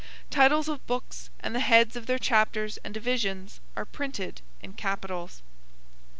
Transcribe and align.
Titles 0.31 0.67
of 0.67 0.87
books 0.87 1.29
and 1.41 1.53
the 1.53 1.59
heads 1.59 1.95
of 1.95 2.07
their 2.07 2.17
chapters 2.17 2.77
and 2.83 2.91
divisions 2.91 3.59
are 3.77 3.85
printed 3.85 4.41
in 4.59 4.73
capitals. 4.73 5.43